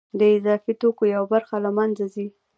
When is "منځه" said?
1.77-2.05